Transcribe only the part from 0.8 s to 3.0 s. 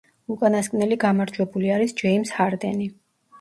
გამარჯვებული არის ჯეიმზ ჰარდენი.